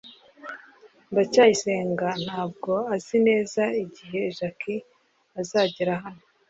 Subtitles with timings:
[1.11, 4.75] ndacyayisenga ntabwo azi neza igihe jaki
[5.41, 6.23] azagera hano